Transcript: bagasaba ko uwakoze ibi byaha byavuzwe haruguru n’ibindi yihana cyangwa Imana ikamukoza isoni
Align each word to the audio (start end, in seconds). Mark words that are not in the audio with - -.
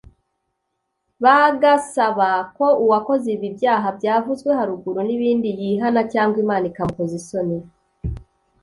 bagasaba 1.23 2.29
ko 2.57 2.65
uwakoze 2.83 3.27
ibi 3.35 3.47
byaha 3.57 3.87
byavuzwe 3.97 4.49
haruguru 4.59 4.99
n’ibindi 5.07 5.49
yihana 5.61 6.01
cyangwa 6.13 6.37
Imana 6.43 6.63
ikamukoza 6.71 7.13
isoni 7.21 7.57